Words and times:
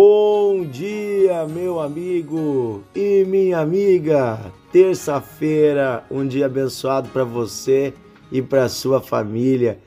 Bom 0.00 0.64
dia, 0.64 1.44
meu 1.48 1.80
amigo 1.80 2.84
e 2.94 3.24
minha 3.24 3.58
amiga. 3.58 4.38
Terça-feira, 4.70 6.06
um 6.08 6.24
dia 6.24 6.46
abençoado 6.46 7.08
para 7.08 7.24
você 7.24 7.92
e 8.30 8.40
para 8.40 8.68
sua 8.68 9.00
família. 9.00 9.80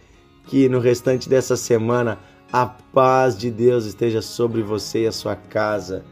Que 0.48 0.68
no 0.68 0.82
restante 0.82 1.30
dessa 1.30 1.56
semana 1.56 2.20
a 2.52 2.66
paz 2.66 3.38
de 3.38 3.50
Deus 3.50 3.86
esteja 3.86 4.22
sobre 4.22 4.62
você 4.62 5.04
e 5.04 5.08
a 5.08 5.14
sua 5.14 5.34
casa. 5.34 6.04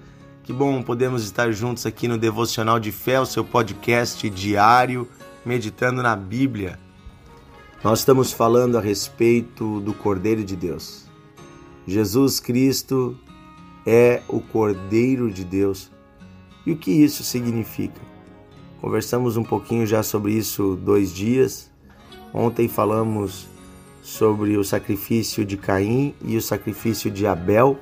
Que 0.44 0.54
bom 0.54 0.82
podemos 0.82 1.26
estar 1.26 1.52
juntos 1.52 1.86
aqui 1.86 2.08
no 2.08 2.18
Devocional 2.18 2.80
de 2.80 2.94
Fé, 2.94 3.20
o 3.20 3.26
seu 3.26 3.44
podcast 3.44 4.30
diário, 4.30 5.10
meditando 5.46 6.02
na 6.02 6.16
Bíblia. 6.16 6.80
Nós 7.84 8.00
estamos 8.00 8.32
falando 8.32 8.78
a 8.78 8.82
respeito 8.82 9.82
do 9.82 9.94
Cordeiro 9.94 10.46
de 10.46 10.56
Deus. 10.56 11.04
Jesus 11.86 12.40
Cristo 12.40 13.20
é 13.86 14.22
o 14.28 14.40
Cordeiro 14.40 15.32
de 15.32 15.44
Deus. 15.44 15.92
E 16.66 16.72
o 16.72 16.78
que 16.78 16.92
isso 16.92 17.24
significa? 17.24 18.02
Conversamos 18.82 19.38
um 19.38 19.44
pouquinho 19.44 19.86
já 19.86 20.04
sobre 20.04 20.34
isso 20.34 20.76
dois 20.76 21.14
dias. 21.14 21.72
Ontem 22.34 22.68
falamos 22.68 23.48
sobre 24.02 24.58
o 24.58 24.64
sacrifício 24.64 25.46
de 25.46 25.58
Caim 25.58 26.14
e 26.24 26.38
o 26.38 26.42
sacrifício 26.42 27.12
de 27.12 27.28
Abel 27.28 27.78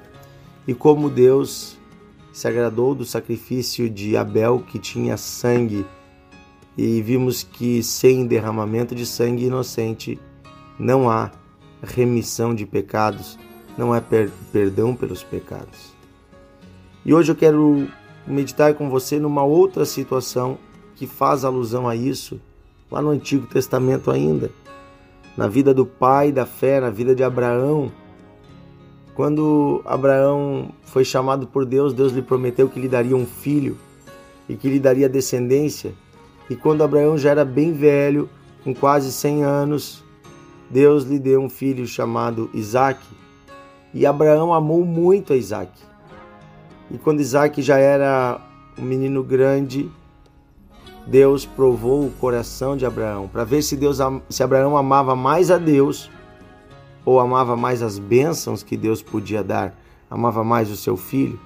e 0.67 0.73
como 0.73 1.09
Deus 1.09 1.77
se 2.33 2.47
agradou 2.47 2.93
do 2.93 3.05
sacrifício 3.05 3.89
de 3.89 4.17
Abel 4.17 4.63
que 4.67 4.77
tinha 4.77 5.17
sangue 5.17 5.85
e 6.77 7.01
vimos 7.01 7.43
que 7.43 7.81
sem 7.81 8.27
derramamento 8.27 8.93
de 8.93 9.05
sangue 9.05 9.45
inocente 9.45 10.19
não 10.77 11.09
há 11.09 11.31
remissão 11.81 12.53
de 12.53 12.65
pecados, 12.65 13.39
não 13.77 13.93
há 13.93 14.01
per 14.01 14.31
perdão 14.51 14.95
pelos 14.95 15.23
pecados. 15.23 15.93
E 17.05 17.13
hoje 17.13 17.31
eu 17.31 17.35
quero 17.35 17.87
meditar 18.25 18.73
com 18.73 18.89
você 18.89 19.19
numa 19.19 19.43
outra 19.43 19.85
situação 19.85 20.57
que 20.95 21.07
faz 21.07 21.45
alusão 21.45 21.87
a 21.87 21.95
isso, 21.95 22.41
lá 22.91 23.01
no 23.01 23.09
Antigo 23.09 23.47
Testamento 23.47 24.11
ainda, 24.11 24.51
na 25.37 25.47
vida 25.47 25.73
do 25.73 25.85
pai 25.85 26.31
da 26.31 26.45
fé, 26.45 26.81
na 26.81 26.89
vida 26.89 27.13
de 27.13 27.23
Abraão. 27.23 27.91
Quando 29.13 29.81
Abraão 29.85 30.71
foi 30.83 31.05
chamado 31.05 31.47
por 31.47 31.65
Deus, 31.65 31.93
Deus 31.93 32.11
lhe 32.11 32.21
prometeu 32.21 32.67
que 32.67 32.79
lhe 32.79 32.87
daria 32.87 33.15
um 33.15 33.25
filho 33.25 33.77
e 34.49 34.55
que 34.55 34.69
lhe 34.69 34.79
daria 34.79 35.07
descendência. 35.07 35.93
E 36.49 36.55
quando 36.55 36.83
Abraão 36.83 37.17
já 37.17 37.31
era 37.31 37.45
bem 37.45 37.73
velho, 37.73 38.29
com 38.63 38.73
quase 38.73 39.11
100 39.11 39.43
anos, 39.43 40.03
Deus 40.69 41.03
lhe 41.03 41.19
deu 41.19 41.41
um 41.41 41.49
filho 41.49 41.85
chamado 41.87 42.49
Isaac. 42.53 42.99
E 43.97 44.05
Abraão 44.05 44.53
amou 44.53 44.85
muito 44.85 45.33
a 45.33 45.35
Isaac. 45.35 45.71
E 46.91 46.99
quando 46.99 47.19
Isaac 47.19 47.63
já 47.63 47.79
era 47.79 48.39
um 48.77 48.83
menino 48.83 49.23
grande, 49.23 49.89
Deus 51.07 51.47
provou 51.47 52.05
o 52.05 52.11
coração 52.11 52.77
de 52.77 52.85
Abraão 52.85 53.27
para 53.27 53.43
ver 53.43 53.63
se 53.63 53.75
Deus 53.75 53.97
se 54.29 54.43
Abraão 54.43 54.77
amava 54.77 55.15
mais 55.15 55.49
a 55.49 55.57
Deus 55.57 56.11
ou 57.03 57.19
amava 57.19 57.57
mais 57.57 57.81
as 57.81 57.97
bênçãos 57.97 58.61
que 58.61 58.77
Deus 58.77 59.01
podia 59.01 59.43
dar, 59.43 59.75
amava 60.11 60.43
mais 60.43 60.69
o 60.69 60.75
seu 60.75 60.95
filho. 60.95 61.39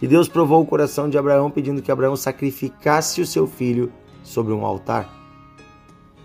E 0.00 0.08
Deus 0.08 0.26
provou 0.26 0.62
o 0.62 0.66
coração 0.66 1.10
de 1.10 1.18
Abraão 1.18 1.50
pedindo 1.50 1.82
que 1.82 1.92
Abraão 1.92 2.16
sacrificasse 2.16 3.20
o 3.20 3.26
seu 3.26 3.46
filho 3.46 3.92
sobre 4.22 4.54
um 4.54 4.64
altar. 4.64 5.06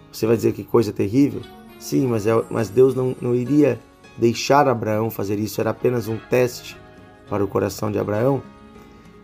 Você 0.10 0.26
vai 0.26 0.38
dizer 0.38 0.54
que 0.54 0.64
coisa 0.64 0.94
terrível? 0.94 1.42
Sim, 1.78 2.08
mas, 2.08 2.26
é, 2.26 2.44
mas 2.50 2.70
Deus 2.70 2.96
não, 2.96 3.14
não 3.20 3.36
iria 3.36 3.78
deixar 4.20 4.68
Abraão 4.68 5.10
fazer 5.10 5.40
isso, 5.40 5.62
era 5.62 5.70
apenas 5.70 6.08
um 6.08 6.18
teste 6.18 6.78
para 7.30 7.44
o 7.44 7.48
coração 7.48 7.92
de 7.92 7.98
Abraão. 7.98 8.44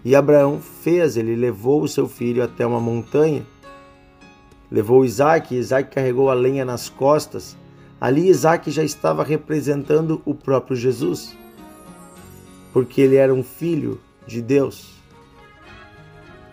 E 0.03 0.15
Abraão 0.15 0.61
fez, 0.61 1.17
ele 1.17 1.35
levou 1.35 1.81
o 1.81 1.87
seu 1.87 2.07
filho 2.07 2.43
até 2.43 2.65
uma 2.65 2.79
montanha, 2.79 3.45
levou 4.71 5.03
Isaac, 5.03 5.53
e 5.53 5.57
Isaac 5.57 5.93
carregou 5.93 6.29
a 6.29 6.33
lenha 6.33 6.63
nas 6.63 6.87
costas. 6.87 7.57
Ali 7.99 8.29
Isaac 8.29 8.69
já 8.71 8.83
estava 8.83 9.23
representando 9.23 10.21
o 10.25 10.33
próprio 10.33 10.77
Jesus, 10.77 11.35
porque 12.71 13.01
ele 13.01 13.15
era 13.15 13.33
um 13.33 13.43
filho 13.43 13.99
de 14.27 14.41
Deus. 14.41 14.93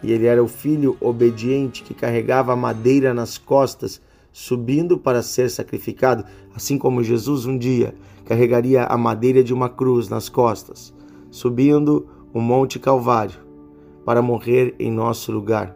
E 0.03 0.11
ele 0.11 0.27
era 0.27 0.43
o 0.43 0.49
filho 0.49 0.97
obediente 1.01 1.83
que 1.83 1.95
carregava 1.95 2.53
a 2.53 2.57
madeira 2.57 3.15
nas 3.15 3.39
costas, 3.39 4.01
subindo 4.33 4.99
para 4.99 5.23
ser 5.23 5.51
sacrificado, 5.51 6.25
assim 6.55 6.79
como 6.79 7.03
Jesus 7.03 7.47
um 7.47 7.57
dia 7.57 7.95
carregaria 8.25 8.85
a 8.85 8.97
madeira 8.97 9.43
de 9.43 9.53
uma 9.53 9.69
cruz 9.69 10.09
nas 10.09 10.29
costas 10.29 10.95
subindo 11.33 12.07
o 12.35 12.41
Monte 12.41 12.79
Calvário 12.79 13.41
para 14.05 14.21
morrer 14.21 14.75
em 14.79 14.93
nosso 14.93 15.33
lugar. 15.33 15.75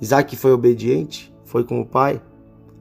Isaac 0.00 0.36
foi 0.36 0.52
obediente, 0.52 1.34
foi 1.44 1.64
com 1.64 1.80
o 1.80 1.84
pai, 1.84 2.22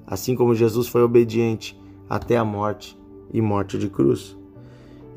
assim 0.05 0.35
como 0.35 0.53
Jesus 0.53 0.87
foi 0.87 1.01
obediente 1.01 1.77
até 2.07 2.37
a 2.37 2.45
morte 2.45 2.95
e 3.33 3.41
morte 3.41 3.75
de 3.79 3.89
cruz. 3.89 4.37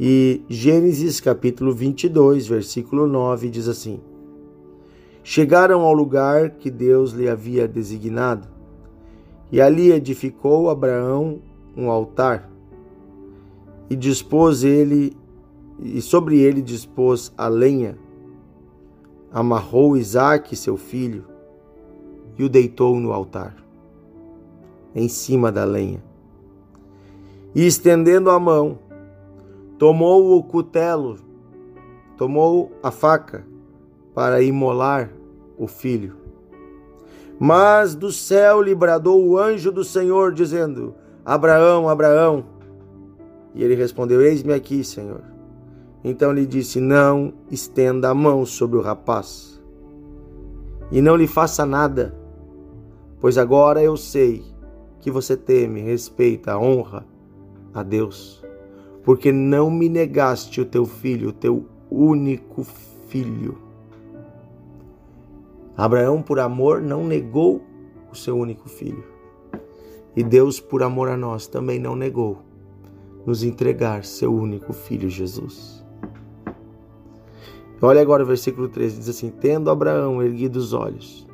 E 0.01 0.43
Gênesis 0.49 1.21
capítulo 1.21 1.75
22, 1.75 2.47
versículo 2.47 3.07
9 3.07 3.51
diz 3.51 3.69
assim: 3.69 4.01
Chegaram 5.23 5.83
ao 5.83 5.93
lugar 5.93 6.53
que 6.53 6.71
Deus 6.71 7.13
lhe 7.13 7.29
havia 7.29 7.69
designado, 7.69 8.49
e 9.53 9.61
ali 9.61 9.93
edificou 9.93 10.71
Abraão 10.71 11.41
um 11.77 11.91
altar, 11.91 12.51
e 13.89 13.97
dispôs 13.97 14.65
ele 14.65 15.17
e 15.85 16.01
sobre 16.01 16.39
ele 16.39 16.63
dispôs 16.63 17.33
a 17.37 17.49
lenha, 17.49 17.99
amarrou 19.33 19.97
Isaque, 19.97 20.55
seu 20.55 20.77
filho, 20.77 21.25
e 22.39 22.45
o 22.45 22.49
deitou 22.49 22.99
no 23.01 23.13
altar, 23.13 23.57
em 24.95 25.09
cima 25.09 25.51
da 25.51 25.65
lenha. 25.65 26.03
E 27.55 27.67
estendendo 27.67 28.31
a 28.31 28.39
mão, 28.39 28.79
tomou 29.77 30.39
o 30.39 30.43
cutelo, 30.43 31.19
tomou 32.17 32.71
a 32.83 32.91
faca 32.91 33.45
para 34.15 34.43
imolar 34.43 35.13
o 35.59 35.67
filho. 35.67 36.17
Mas 37.41 37.95
do 37.95 38.13
céu 38.13 38.63
lhe 38.63 38.75
bradou 38.75 39.27
o 39.27 39.37
anjo 39.37 39.73
do 39.73 39.83
Senhor, 39.83 40.33
dizendo: 40.33 40.95
Abraão, 41.25 41.89
Abraão. 41.89 42.45
E 43.55 43.63
ele 43.63 43.75
respondeu: 43.75 44.21
Eis-me 44.23 44.53
aqui, 44.53 44.83
Senhor. 44.83 45.23
Então 46.05 46.33
lhe 46.33 46.47
disse: 46.47 46.81
Não 46.81 47.33
estenda 47.51 48.11
a 48.11 48.15
mão 48.15 48.45
sobre 48.45 48.79
o 48.79 48.83
rapaz 48.83 49.53
e 50.93 51.01
não 51.01 51.17
lhe 51.17 51.27
faça 51.27 51.65
nada, 51.65 52.15
pois 53.19 53.39
agora 53.39 53.83
eu 53.83 53.97
sei 53.97 54.45
que 55.01 55.11
você 55.11 55.35
teme, 55.35 55.81
respeita, 55.81 56.59
honra 56.59 57.07
a 57.73 57.83
Deus, 57.83 58.45
porque 59.03 59.33
não 59.33 59.71
me 59.71 59.89
negaste 59.89 60.61
o 60.61 60.67
teu 60.67 60.85
filho, 60.85 61.31
o 61.31 61.33
teu 61.33 61.67
único 61.91 62.63
filho. 63.09 63.57
Abraão, 65.75 66.21
por 66.21 66.39
amor, 66.39 66.83
não 66.83 67.07
negou 67.07 67.63
o 68.11 68.15
seu 68.15 68.37
único 68.37 68.69
filho. 68.69 69.12
E 70.15 70.23
Deus, 70.23 70.61
por 70.61 70.83
amor 70.83 71.09
a 71.09 71.17
nós, 71.17 71.47
também 71.47 71.79
não 71.79 71.97
negou 71.97 72.39
nos 73.25 73.43
entregar 73.43 74.05
seu 74.05 74.35
único 74.35 74.73
filho, 74.73 75.09
Jesus. 75.09 75.83
Olha 77.81 78.01
agora 78.01 78.23
o 78.23 78.27
versículo 78.27 78.69
13, 78.69 78.99
diz 78.99 79.09
assim: 79.09 79.31
Tendo 79.31 79.71
Abraão 79.71 80.23
erguido 80.23 80.57
os 80.57 80.73
olhos, 80.73 81.27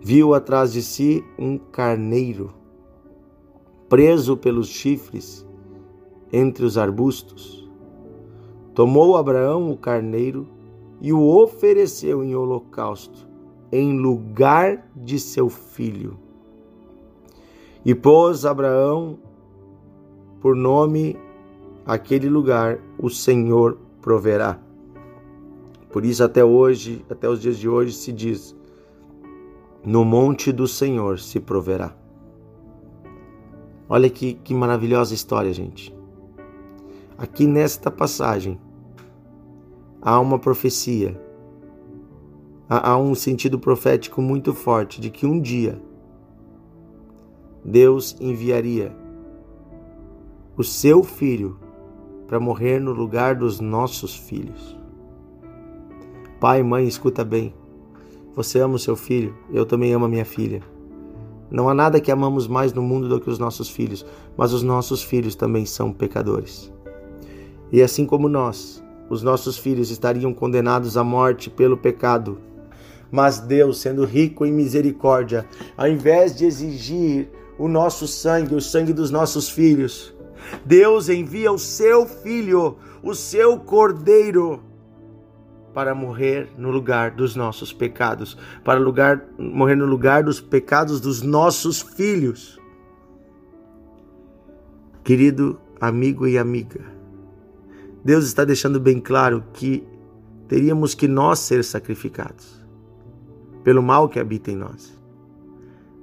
viu 0.00 0.34
atrás 0.34 0.72
de 0.72 0.82
si 0.82 1.24
um 1.38 1.56
carneiro, 1.56 2.52
preso 3.88 4.36
pelos 4.36 4.68
chifres 4.68 5.46
entre 6.32 6.64
os 6.64 6.78
arbustos. 6.78 7.70
Tomou 8.74 9.16
Abraão 9.16 9.70
o 9.70 9.76
carneiro 9.76 10.48
e 11.00 11.12
o 11.12 11.20
ofereceu 11.20 12.24
em 12.24 12.34
holocausto, 12.34 13.28
em 13.70 13.98
lugar 13.98 14.90
de 14.96 15.20
seu 15.20 15.48
filho. 15.48 16.18
E 17.84 17.94
pôs 17.94 18.44
Abraão 18.44 19.18
por 20.40 20.56
nome 20.56 21.16
aquele 21.86 22.28
lugar, 22.28 22.78
o 22.98 23.08
Senhor 23.08 23.78
proverá. 24.00 24.58
Por 25.90 26.04
isso, 26.04 26.24
até 26.24 26.44
hoje, 26.44 27.04
até 27.10 27.28
os 27.28 27.40
dias 27.40 27.58
de 27.58 27.68
hoje, 27.68 27.92
se 27.92 28.12
diz: 28.12 28.56
No 29.84 30.04
monte 30.04 30.50
do 30.50 30.66
Senhor 30.66 31.18
se 31.18 31.38
proverá. 31.38 31.94
Olha 33.88 34.08
que, 34.08 34.34
que 34.34 34.54
maravilhosa 34.54 35.14
história, 35.14 35.52
gente. 35.52 35.94
Aqui 37.18 37.46
nesta 37.46 37.90
passagem 37.90 38.58
há 40.00 40.18
uma 40.18 40.38
profecia, 40.38 41.20
há, 42.68 42.90
há 42.90 42.98
um 42.98 43.14
sentido 43.14 43.58
profético 43.58 44.22
muito 44.22 44.54
forte 44.54 45.00
de 45.00 45.10
que 45.10 45.26
um 45.26 45.40
dia 45.40 45.80
Deus 47.64 48.16
enviaria 48.20 48.92
o 50.56 50.64
seu 50.64 51.04
filho 51.04 51.58
para 52.26 52.40
morrer 52.40 52.80
no 52.80 52.92
lugar 52.92 53.36
dos 53.36 53.60
nossos 53.60 54.16
filhos. 54.16 54.76
Pai, 56.40 56.62
mãe, 56.62 56.86
escuta 56.88 57.24
bem. 57.24 57.54
Você 58.34 58.58
ama 58.58 58.74
o 58.74 58.78
seu 58.78 58.96
filho, 58.96 59.34
eu 59.52 59.64
também 59.64 59.92
amo 59.92 60.06
a 60.06 60.08
minha 60.08 60.24
filha. 60.24 60.62
Não 61.50 61.68
há 61.68 61.74
nada 61.74 62.00
que 62.00 62.10
amamos 62.10 62.48
mais 62.48 62.72
no 62.72 62.82
mundo 62.82 63.08
do 63.08 63.20
que 63.20 63.30
os 63.30 63.38
nossos 63.38 63.68
filhos, 63.68 64.04
mas 64.36 64.52
os 64.52 64.62
nossos 64.62 65.02
filhos 65.02 65.34
também 65.34 65.64
são 65.66 65.92
pecadores. 65.92 66.72
E 67.70 67.82
assim 67.82 68.06
como 68.06 68.28
nós, 68.28 68.82
os 69.08 69.22
nossos 69.22 69.58
filhos 69.58 69.90
estariam 69.90 70.32
condenados 70.34 70.96
à 70.96 71.04
morte 71.04 71.50
pelo 71.50 71.76
pecado. 71.76 72.38
Mas 73.10 73.38
Deus, 73.38 73.80
sendo 73.80 74.04
rico 74.04 74.46
em 74.46 74.52
misericórdia, 74.52 75.46
ao 75.76 75.86
invés 75.86 76.34
de 76.34 76.46
exigir 76.46 77.28
o 77.62 77.68
nosso 77.68 78.08
sangue, 78.08 78.56
o 78.56 78.60
sangue 78.60 78.92
dos 78.92 79.12
nossos 79.12 79.48
filhos, 79.48 80.12
Deus 80.64 81.08
envia 81.08 81.52
o 81.52 81.58
seu 81.58 82.04
filho, 82.04 82.76
o 83.04 83.14
seu 83.14 83.56
cordeiro, 83.56 84.60
para 85.72 85.94
morrer 85.94 86.50
no 86.58 86.72
lugar 86.72 87.12
dos 87.12 87.36
nossos 87.36 87.72
pecados, 87.72 88.36
para 88.64 88.80
lugar, 88.80 89.28
morrer 89.38 89.76
no 89.76 89.86
lugar 89.86 90.24
dos 90.24 90.40
pecados 90.40 91.00
dos 91.00 91.22
nossos 91.22 91.80
filhos. 91.80 92.60
Querido 95.04 95.60
amigo 95.80 96.26
e 96.26 96.36
amiga, 96.36 96.80
Deus 98.04 98.24
está 98.24 98.44
deixando 98.44 98.80
bem 98.80 98.98
claro 98.98 99.44
que 99.52 99.86
teríamos 100.48 100.96
que 100.96 101.06
nós 101.06 101.38
ser 101.38 101.62
sacrificados 101.62 102.60
pelo 103.62 103.84
mal 103.84 104.08
que 104.08 104.18
habita 104.18 104.50
em 104.50 104.56
nós. 104.56 105.00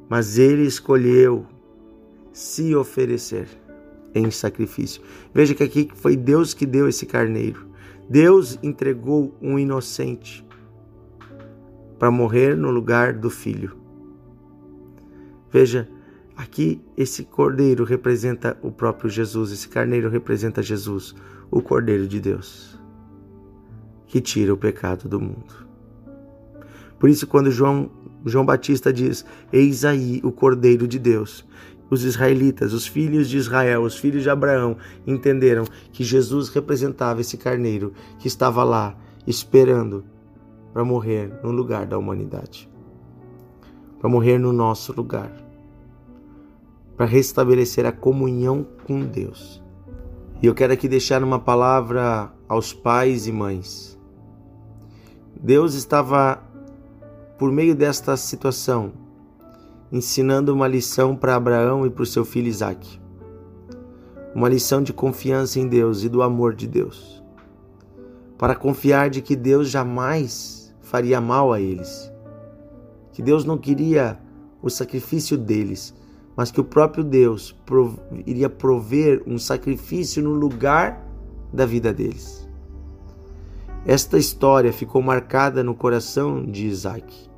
Mas 0.10 0.40
ele 0.40 0.64
escolheu 0.64 1.46
se 2.34 2.76
oferecer 2.76 3.48
em 4.14 4.32
sacrifício. 4.32 5.02
Veja 5.34 5.54
que 5.54 5.64
aqui 5.64 5.90
foi 5.94 6.16
Deus 6.16 6.54
que 6.54 6.66
deu 6.66 6.90
esse 6.90 7.06
carneiro. 7.06 7.68
Deus 8.10 8.58
entregou 8.64 9.38
um 9.40 9.60
inocente 9.60 10.44
para 12.00 12.10
morrer 12.10 12.56
no 12.56 12.72
lugar 12.72 13.14
do 13.14 13.30
filho. 13.30 13.78
Veja, 15.52 15.88
aqui 16.36 16.82
esse 16.98 17.26
cordeiro 17.26 17.84
representa 17.84 18.58
o 18.64 18.72
próprio 18.72 19.10
Jesus, 19.10 19.52
esse 19.52 19.68
carneiro 19.68 20.10
representa 20.10 20.64
Jesus, 20.64 21.14
o 21.52 21.62
cordeiro 21.62 22.08
de 22.08 22.20
Deus, 22.20 22.80
que 24.08 24.22
tira 24.22 24.54
o 24.54 24.58
pecado 24.58 25.10
do 25.10 25.20
mundo. 25.20 25.68
Por 26.98 27.10
isso, 27.10 27.28
quando 27.28 27.52
João, 27.52 27.92
João 28.26 28.46
Batista 28.46 28.92
diz: 28.92 29.26
Eis 29.52 29.86
aí 29.86 30.20
o 30.24 30.32
cordeiro 30.32 30.88
de 30.88 31.00
Deus, 31.00 31.46
os 31.90 32.04
israelitas, 32.04 32.74
os 32.74 32.86
filhos 32.86 33.30
de 33.30 33.38
Israel, 33.38 33.84
os 33.84 33.98
filhos 33.98 34.24
de 34.24 34.30
Abraão, 34.30 34.78
entenderam 35.08 35.66
que 35.92 36.04
Jesus 36.04 36.50
representava 36.50 37.22
esse 37.22 37.38
carneiro 37.38 37.94
que 38.20 38.28
estava 38.28 38.64
lá 38.64 38.96
esperando 39.26 40.04
para 40.74 40.84
morrer 40.84 41.32
no 41.44 41.52
lugar 41.52 41.86
da 41.86 41.98
humanidade, 41.98 42.70
para 44.00 44.10
morrer 44.10 44.38
no 44.38 44.54
nosso 44.54 44.94
lugar, 44.94 45.32
para 46.96 47.06
restabelecer 47.06 47.86
a 47.86 47.92
comunhão 47.92 48.66
com 48.86 49.06
Deus. 49.06 49.64
E 50.42 50.46
eu 50.46 50.54
quero 50.54 50.72
aqui 50.72 50.88
deixar 50.88 51.24
uma 51.24 51.40
palavra 51.40 52.32
aos 52.48 52.72
pais 52.72 53.28
e 53.28 53.32
mães. 53.32 54.00
Deus 55.42 55.74
estava, 55.74 56.42
por 57.40 57.54
meio 57.54 57.74
desta 57.74 58.18
situação, 58.18 58.92
ensinando 59.90 60.54
uma 60.54 60.68
lição 60.68 61.16
para 61.16 61.38
Abraão 61.38 61.86
e 61.86 61.90
para 61.90 62.04
o 62.04 62.06
seu 62.06 62.26
filho 62.26 62.50
Isaque. 62.50 63.00
Uma 64.36 64.50
lição 64.50 64.84
de 64.84 64.92
confiança 64.92 65.58
em 65.58 65.66
Deus 65.66 66.04
e 66.04 66.10
do 66.10 66.22
amor 66.22 66.54
de 66.54 66.68
Deus. 66.68 67.24
Para 68.38 68.56
confiar 68.56 69.10
de 69.10 69.22
que 69.22 69.38
Deus 69.38 69.70
jamais 69.70 70.76
faria 70.82 71.22
mal 71.22 71.54
a 71.54 71.62
eles. 71.62 72.12
Que 73.14 73.22
Deus 73.22 73.46
não 73.46 73.58
queria 73.58 74.20
o 74.62 74.70
sacrifício 74.70 75.38
deles, 75.38 75.96
mas 76.36 76.52
que 76.52 76.60
o 76.60 76.66
próprio 76.66 77.06
Deus 77.06 77.56
iria 78.28 78.50
prover 78.50 79.24
um 79.26 79.40
sacrifício 79.40 80.22
no 80.22 80.34
lugar 80.34 81.08
da 81.54 81.66
vida 81.66 81.94
deles. 81.94 82.50
Esta 83.86 84.18
história 84.18 84.74
ficou 84.74 85.02
marcada 85.02 85.64
no 85.64 85.74
coração 85.74 86.46
de 86.46 86.68
Isaac. 86.68 87.29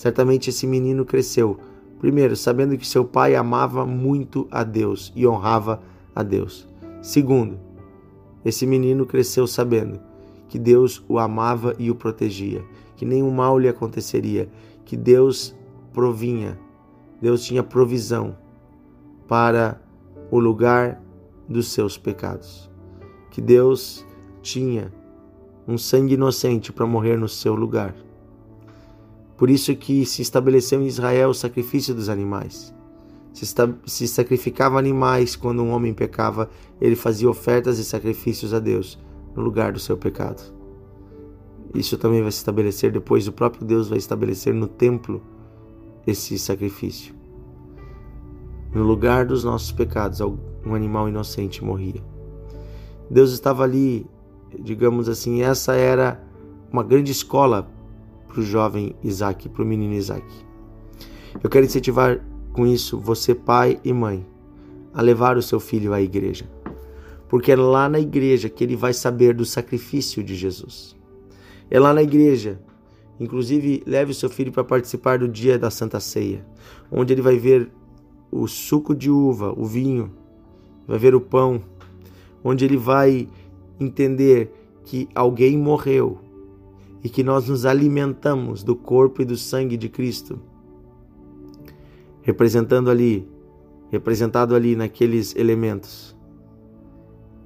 Certamente 0.00 0.48
esse 0.48 0.66
menino 0.66 1.04
cresceu, 1.04 1.58
primeiro, 1.98 2.34
sabendo 2.34 2.74
que 2.78 2.86
seu 2.86 3.04
pai 3.04 3.36
amava 3.36 3.84
muito 3.84 4.48
a 4.50 4.64
Deus 4.64 5.12
e 5.14 5.26
honrava 5.26 5.82
a 6.14 6.22
Deus. 6.22 6.66
Segundo, 7.02 7.58
esse 8.42 8.66
menino 8.66 9.04
cresceu 9.04 9.46
sabendo 9.46 10.00
que 10.48 10.58
Deus 10.58 11.04
o 11.06 11.18
amava 11.18 11.76
e 11.78 11.90
o 11.90 11.94
protegia, 11.94 12.64
que 12.96 13.04
nenhum 13.04 13.30
mal 13.30 13.58
lhe 13.58 13.68
aconteceria, 13.68 14.48
que 14.86 14.96
Deus 14.96 15.54
provinha, 15.92 16.58
Deus 17.20 17.44
tinha 17.44 17.62
provisão 17.62 18.34
para 19.28 19.78
o 20.30 20.40
lugar 20.40 20.98
dos 21.46 21.72
seus 21.72 21.98
pecados, 21.98 22.70
que 23.30 23.42
Deus 23.42 24.06
tinha 24.40 24.90
um 25.68 25.76
sangue 25.76 26.14
inocente 26.14 26.72
para 26.72 26.86
morrer 26.86 27.18
no 27.18 27.28
seu 27.28 27.54
lugar. 27.54 27.94
Por 29.40 29.48
isso 29.48 29.74
que 29.74 30.04
se 30.04 30.20
estabeleceu 30.20 30.82
em 30.82 30.86
Israel 30.86 31.30
o 31.30 31.34
sacrifício 31.34 31.94
dos 31.94 32.10
animais. 32.10 32.74
Se, 33.32 33.46
se 33.86 34.06
sacrificava 34.06 34.78
animais 34.78 35.34
quando 35.34 35.62
um 35.62 35.70
homem 35.70 35.94
pecava, 35.94 36.50
ele 36.78 36.94
fazia 36.94 37.30
ofertas 37.30 37.78
e 37.78 37.84
sacrifícios 37.86 38.52
a 38.52 38.58
Deus 38.58 38.98
no 39.34 39.40
lugar 39.40 39.72
do 39.72 39.78
seu 39.78 39.96
pecado. 39.96 40.42
Isso 41.74 41.96
também 41.96 42.20
vai 42.20 42.30
se 42.30 42.36
estabelecer 42.36 42.92
depois, 42.92 43.26
o 43.26 43.32
próprio 43.32 43.64
Deus 43.64 43.88
vai 43.88 43.96
estabelecer 43.96 44.52
no 44.52 44.68
templo 44.68 45.22
esse 46.06 46.38
sacrifício. 46.38 47.14
No 48.74 48.82
lugar 48.82 49.24
dos 49.24 49.42
nossos 49.42 49.72
pecados, 49.72 50.20
um 50.20 50.74
animal 50.74 51.08
inocente 51.08 51.64
morria. 51.64 52.04
Deus 53.08 53.32
estava 53.32 53.64
ali, 53.64 54.06
digamos 54.58 55.08
assim, 55.08 55.40
essa 55.40 55.72
era 55.72 56.22
uma 56.70 56.82
grande 56.82 57.10
escola 57.10 57.79
para 58.30 58.40
o 58.40 58.44
jovem 58.44 58.94
Isaac, 59.02 59.48
para 59.48 59.62
o 59.62 59.66
menino 59.66 59.94
Isaac. 59.94 60.24
Eu 61.42 61.50
quero 61.50 61.66
incentivar 61.66 62.24
com 62.52 62.66
isso 62.66 62.98
você, 62.98 63.34
pai 63.34 63.80
e 63.84 63.92
mãe, 63.92 64.26
a 64.94 65.02
levar 65.02 65.36
o 65.36 65.42
seu 65.42 65.60
filho 65.60 65.92
à 65.92 66.00
igreja. 66.00 66.50
Porque 67.28 67.52
é 67.52 67.56
lá 67.56 67.88
na 67.88 68.00
igreja 68.00 68.48
que 68.48 68.64
ele 68.64 68.76
vai 68.76 68.92
saber 68.92 69.34
do 69.34 69.44
sacrifício 69.44 70.22
de 70.22 70.34
Jesus. 70.34 70.96
É 71.70 71.78
lá 71.78 71.92
na 71.92 72.02
igreja. 72.02 72.60
Inclusive, 73.18 73.82
leve 73.86 74.12
o 74.12 74.14
seu 74.14 74.30
filho 74.30 74.50
para 74.50 74.64
participar 74.64 75.18
do 75.18 75.28
dia 75.28 75.58
da 75.58 75.70
Santa 75.70 76.00
Ceia, 76.00 76.44
onde 76.90 77.12
ele 77.12 77.20
vai 77.20 77.36
ver 77.36 77.70
o 78.32 78.46
suco 78.48 78.94
de 78.94 79.10
uva, 79.10 79.52
o 79.56 79.66
vinho, 79.66 80.10
vai 80.88 80.98
ver 80.98 81.14
o 81.14 81.20
pão, 81.20 81.62
onde 82.42 82.64
ele 82.64 82.78
vai 82.78 83.28
entender 83.78 84.52
que 84.84 85.06
alguém 85.14 85.58
morreu 85.58 86.18
e 87.02 87.08
que 87.08 87.22
nós 87.22 87.48
nos 87.48 87.64
alimentamos 87.64 88.62
do 88.62 88.76
corpo 88.76 89.22
e 89.22 89.24
do 89.24 89.36
sangue 89.36 89.76
de 89.76 89.88
Cristo, 89.88 90.38
representando 92.22 92.90
ali, 92.90 93.26
representado 93.90 94.54
ali 94.54 94.76
naqueles 94.76 95.34
elementos. 95.34 96.16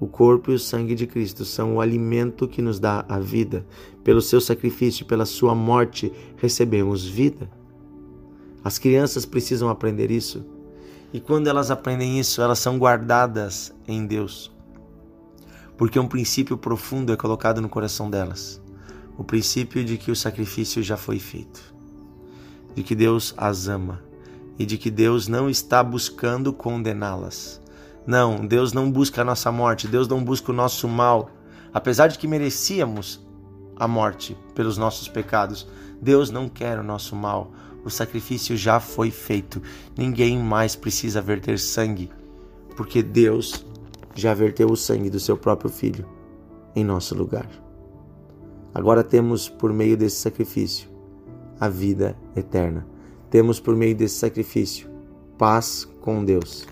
O 0.00 0.08
corpo 0.08 0.50
e 0.50 0.54
o 0.54 0.58
sangue 0.58 0.94
de 0.94 1.06
Cristo 1.06 1.44
são 1.44 1.76
o 1.76 1.80
alimento 1.80 2.48
que 2.48 2.60
nos 2.60 2.80
dá 2.80 3.04
a 3.08 3.18
vida. 3.18 3.64
Pelo 4.02 4.20
seu 4.20 4.40
sacrifício, 4.40 5.06
pela 5.06 5.24
sua 5.24 5.54
morte, 5.54 6.12
recebemos 6.36 7.06
vida. 7.06 7.48
As 8.62 8.76
crianças 8.76 9.24
precisam 9.24 9.68
aprender 9.68 10.10
isso. 10.10 10.44
E 11.12 11.20
quando 11.20 11.46
elas 11.46 11.70
aprendem 11.70 12.18
isso, 12.18 12.42
elas 12.42 12.58
são 12.58 12.76
guardadas 12.76 13.72
em 13.86 14.04
Deus. 14.04 14.52
Porque 15.78 15.98
um 15.98 16.08
princípio 16.08 16.58
profundo 16.58 17.12
é 17.12 17.16
colocado 17.16 17.60
no 17.60 17.68
coração 17.68 18.10
delas 18.10 18.63
o 19.16 19.24
princípio 19.24 19.84
de 19.84 19.96
que 19.96 20.10
o 20.10 20.16
sacrifício 20.16 20.82
já 20.82 20.96
foi 20.96 21.18
feito, 21.18 21.74
de 22.74 22.82
que 22.82 22.94
Deus 22.94 23.34
as 23.36 23.68
ama 23.68 24.02
e 24.58 24.66
de 24.66 24.78
que 24.78 24.90
Deus 24.90 25.28
não 25.28 25.48
está 25.48 25.82
buscando 25.82 26.52
condená-las. 26.52 27.60
Não, 28.06 28.46
Deus 28.46 28.72
não 28.72 28.90
busca 28.90 29.22
a 29.22 29.24
nossa 29.24 29.50
morte, 29.50 29.88
Deus 29.88 30.06
não 30.06 30.22
busca 30.22 30.52
o 30.52 30.54
nosso 30.54 30.86
mal. 30.86 31.30
Apesar 31.72 32.08
de 32.08 32.18
que 32.18 32.28
merecíamos 32.28 33.20
a 33.76 33.88
morte 33.88 34.36
pelos 34.54 34.76
nossos 34.76 35.08
pecados, 35.08 35.66
Deus 36.00 36.30
não 36.30 36.48
quer 36.48 36.78
o 36.78 36.84
nosso 36.84 37.16
mal. 37.16 37.50
O 37.84 37.90
sacrifício 37.90 38.56
já 38.56 38.78
foi 38.78 39.10
feito. 39.10 39.62
Ninguém 39.96 40.38
mais 40.38 40.76
precisa 40.76 41.20
verter 41.20 41.58
sangue, 41.58 42.10
porque 42.76 43.02
Deus 43.02 43.64
já 44.14 44.32
verteu 44.34 44.70
o 44.70 44.76
sangue 44.76 45.10
do 45.10 45.18
seu 45.18 45.36
próprio 45.36 45.70
filho 45.70 46.06
em 46.76 46.84
nosso 46.84 47.14
lugar. 47.14 47.63
Agora 48.74 49.04
temos 49.04 49.48
por 49.48 49.72
meio 49.72 49.96
desse 49.96 50.16
sacrifício 50.16 50.88
a 51.60 51.68
vida 51.68 52.16
eterna. 52.34 52.86
Temos 53.30 53.60
por 53.60 53.76
meio 53.76 53.94
desse 53.94 54.16
sacrifício 54.16 54.88
paz 55.38 55.84
com 56.00 56.24
Deus. 56.24 56.66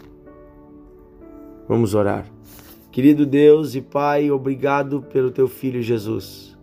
Vamos 1.68 1.94
orar. 1.94 2.26
Querido 2.90 3.24
Deus 3.24 3.74
e 3.74 3.80
Pai, 3.80 4.30
obrigado 4.30 5.00
pelo 5.02 5.30
teu 5.30 5.48
filho 5.48 5.80
Jesus, 5.80 6.58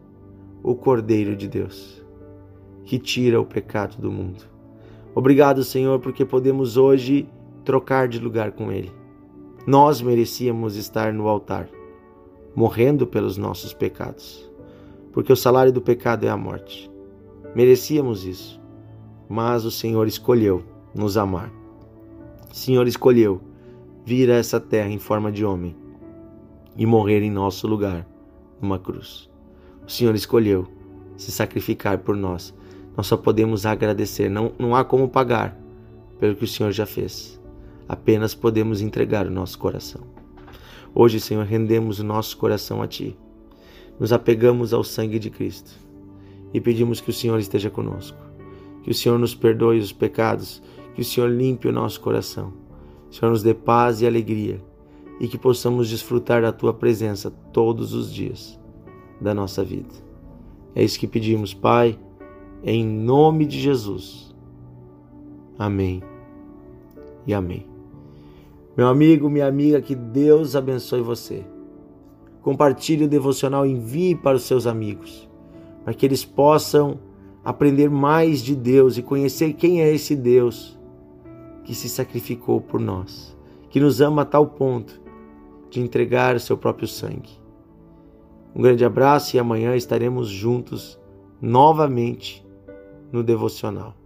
o 0.61 0.75
Cordeiro 0.75 1.35
de 1.35 1.47
Deus, 1.47 2.05
que 2.85 2.99
tira 2.99 3.41
o 3.41 3.45
pecado 3.45 3.97
do 3.99 4.11
mundo. 4.11 4.43
Obrigado, 5.15 5.63
Senhor, 5.63 5.99
porque 5.99 6.23
podemos 6.23 6.77
hoje 6.77 7.27
trocar 7.65 8.07
de 8.07 8.19
lugar 8.19 8.51
com 8.51 8.71
ele. 8.71 8.91
Nós 9.65 10.01
merecíamos 10.01 10.75
estar 10.75 11.11
no 11.11 11.27
altar, 11.27 11.67
morrendo 12.55 13.07
pelos 13.07 13.35
nossos 13.35 13.73
pecados, 13.73 14.48
porque 15.11 15.33
o 15.33 15.35
salário 15.35 15.71
do 15.71 15.81
pecado 15.81 16.25
é 16.25 16.29
a 16.29 16.37
morte. 16.37 16.89
Merecíamos 17.55 18.25
isso, 18.25 18.59
mas 19.27 19.65
o 19.65 19.71
Senhor 19.71 20.07
escolheu 20.07 20.63
nos 20.93 21.17
amar. 21.17 21.51
O 22.51 22.55
Senhor 22.55 22.87
escolheu 22.87 23.41
vir 24.05 24.31
a 24.31 24.35
essa 24.35 24.59
terra 24.59 24.89
em 24.89 24.99
forma 24.99 25.31
de 25.31 25.45
homem 25.45 25.75
e 26.75 26.85
morrer 26.85 27.21
em 27.21 27.31
nosso 27.31 27.67
lugar 27.67 28.07
numa 28.61 28.79
cruz. 28.79 29.29
O 29.85 29.91
Senhor 29.91 30.15
escolheu 30.15 30.67
se 31.17 31.31
sacrificar 31.31 31.99
por 31.99 32.15
nós. 32.15 32.53
Nós 32.95 33.07
só 33.07 33.17
podemos 33.17 33.65
agradecer, 33.65 34.29
não, 34.29 34.51
não 34.57 34.75
há 34.75 34.83
como 34.83 35.09
pagar 35.09 35.57
pelo 36.19 36.35
que 36.35 36.43
o 36.43 36.47
Senhor 36.47 36.71
já 36.71 36.85
fez. 36.85 37.39
Apenas 37.87 38.35
podemos 38.35 38.81
entregar 38.81 39.25
o 39.25 39.31
nosso 39.31 39.57
coração. 39.57 40.01
Hoje, 40.93 41.19
Senhor, 41.19 41.45
rendemos 41.45 41.99
o 41.99 42.03
nosso 42.03 42.37
coração 42.37 42.81
a 42.81 42.87
Ti. 42.87 43.17
Nos 43.99 44.13
apegamos 44.13 44.73
ao 44.73 44.83
sangue 44.83 45.19
de 45.19 45.29
Cristo 45.29 45.71
e 46.53 46.61
pedimos 46.61 47.01
que 47.01 47.09
o 47.09 47.13
Senhor 47.13 47.37
esteja 47.39 47.69
conosco. 47.69 48.17
Que 48.83 48.91
o 48.91 48.93
Senhor 48.93 49.19
nos 49.19 49.35
perdoe 49.35 49.79
os 49.79 49.91
pecados, 49.91 50.61
que 50.95 51.01
o 51.01 51.05
Senhor 51.05 51.29
limpe 51.29 51.67
o 51.67 51.71
nosso 51.71 51.99
coração. 51.99 52.53
Que 53.09 53.17
o 53.17 53.19
Senhor 53.19 53.31
nos 53.31 53.43
dê 53.43 53.53
paz 53.53 54.01
e 54.01 54.07
alegria 54.07 54.61
e 55.19 55.27
que 55.27 55.37
possamos 55.37 55.89
desfrutar 55.89 56.41
da 56.41 56.51
tua 56.51 56.73
presença 56.73 57.29
todos 57.51 57.93
os 57.93 58.11
dias 58.11 58.57
da 59.19 59.33
nossa 59.33 59.63
vida. 59.63 59.93
É 60.73 60.83
isso 60.83 60.97
que 60.97 61.07
pedimos, 61.07 61.53
Pai, 61.53 61.99
em 62.63 62.85
nome 62.85 63.45
de 63.45 63.59
Jesus. 63.59 64.33
Amém 65.57 66.01
e 67.27 67.33
amém. 67.33 67.67
Meu 68.77 68.87
amigo, 68.87 69.29
minha 69.29 69.47
amiga, 69.47 69.81
que 69.81 69.93
Deus 69.93 70.55
abençoe 70.55 71.01
você. 71.01 71.43
Compartilhe 72.41 73.05
o 73.05 73.09
devocional, 73.09 73.65
envie 73.65 74.15
para 74.15 74.37
os 74.37 74.43
seus 74.43 74.65
amigos, 74.65 75.29
para 75.83 75.93
que 75.93 76.05
eles 76.05 76.23
possam 76.23 76.99
aprender 77.43 77.89
mais 77.89 78.41
de 78.41 78.55
Deus 78.55 78.97
e 78.97 79.01
conhecer 79.01 79.53
quem 79.53 79.81
é 79.81 79.93
esse 79.93 80.15
Deus 80.15 80.77
que 81.63 81.75
se 81.75 81.89
sacrificou 81.89 82.61
por 82.61 82.79
nós, 82.79 83.37
que 83.69 83.79
nos 83.79 84.01
ama 84.01 84.23
a 84.23 84.25
tal 84.25 84.47
ponto 84.47 85.01
de 85.69 85.79
entregar 85.79 86.39
seu 86.39 86.57
próprio 86.57 86.87
sangue. 86.87 87.39
Um 88.55 88.61
grande 88.61 88.83
abraço 88.83 89.35
e 89.35 89.39
amanhã 89.39 89.75
estaremos 89.75 90.29
juntos 90.29 90.99
novamente 91.41 92.45
no 93.11 93.23
devocional. 93.23 93.98